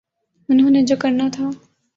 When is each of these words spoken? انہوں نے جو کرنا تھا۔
انہوں 0.49 0.69
نے 0.69 0.81
جو 0.81 0.95
کرنا 0.99 1.29
تھا۔ 1.33 1.49